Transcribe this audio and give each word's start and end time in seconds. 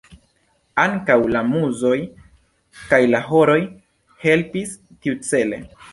Ankaŭ 0.83 1.17
la 1.35 1.43
muzoj 1.49 1.93
kaj 2.95 3.01
la 3.13 3.19
horoj 3.29 3.59
helpis 4.25 4.77
tiucele. 4.87 5.63